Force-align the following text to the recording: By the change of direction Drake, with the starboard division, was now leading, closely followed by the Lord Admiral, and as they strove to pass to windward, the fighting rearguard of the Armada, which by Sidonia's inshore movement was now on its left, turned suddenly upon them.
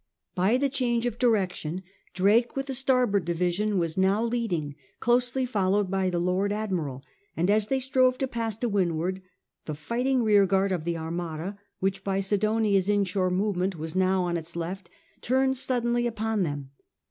By 0.33 0.57
the 0.57 0.67
change 0.67 1.05
of 1.05 1.19
direction 1.19 1.83
Drake, 2.15 2.55
with 2.55 2.65
the 2.65 2.73
starboard 2.73 3.23
division, 3.23 3.77
was 3.77 3.99
now 3.99 4.23
leading, 4.23 4.73
closely 4.99 5.45
followed 5.45 5.91
by 5.91 6.09
the 6.09 6.17
Lord 6.17 6.51
Admiral, 6.51 7.03
and 7.37 7.51
as 7.51 7.67
they 7.67 7.79
strove 7.79 8.17
to 8.17 8.27
pass 8.27 8.57
to 8.57 8.67
windward, 8.67 9.21
the 9.65 9.75
fighting 9.75 10.23
rearguard 10.23 10.71
of 10.71 10.85
the 10.85 10.97
Armada, 10.97 11.55
which 11.81 12.03
by 12.03 12.19
Sidonia's 12.19 12.89
inshore 12.89 13.29
movement 13.29 13.75
was 13.75 13.95
now 13.95 14.23
on 14.23 14.37
its 14.37 14.55
left, 14.55 14.89
turned 15.21 15.55
suddenly 15.55 16.07
upon 16.07 16.41
them. 16.41 16.71